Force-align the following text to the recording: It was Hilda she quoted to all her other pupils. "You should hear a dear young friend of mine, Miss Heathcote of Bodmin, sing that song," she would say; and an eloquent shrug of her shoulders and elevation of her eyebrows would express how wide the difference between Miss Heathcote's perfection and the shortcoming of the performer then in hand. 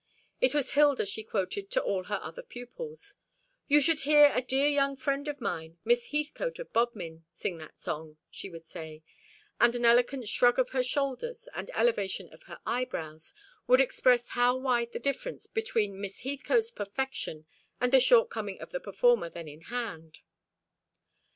It 0.39 0.55
was 0.55 0.71
Hilda 0.71 1.05
she 1.05 1.23
quoted 1.23 1.69
to 1.69 1.79
all 1.83 2.05
her 2.05 2.19
other 2.23 2.41
pupils. 2.41 3.13
"You 3.67 3.79
should 3.79 3.99
hear 3.99 4.31
a 4.33 4.41
dear 4.41 4.67
young 4.67 4.95
friend 4.95 5.27
of 5.27 5.39
mine, 5.39 5.77
Miss 5.85 6.07
Heathcote 6.09 6.57
of 6.57 6.73
Bodmin, 6.73 7.25
sing 7.31 7.59
that 7.59 7.77
song," 7.77 8.17
she 8.31 8.49
would 8.49 8.65
say; 8.65 9.03
and 9.59 9.75
an 9.75 9.85
eloquent 9.85 10.27
shrug 10.27 10.57
of 10.57 10.71
her 10.71 10.81
shoulders 10.81 11.47
and 11.53 11.69
elevation 11.75 12.33
of 12.33 12.41
her 12.49 12.59
eyebrows 12.65 13.35
would 13.67 13.79
express 13.79 14.29
how 14.29 14.57
wide 14.57 14.91
the 14.91 14.97
difference 14.97 15.45
between 15.45 16.01
Miss 16.01 16.21
Heathcote's 16.21 16.71
perfection 16.71 17.45
and 17.79 17.91
the 17.93 17.99
shortcoming 17.99 18.59
of 18.59 18.71
the 18.71 18.79
performer 18.79 19.29
then 19.29 19.47
in 19.47 19.61
hand. 19.61 20.21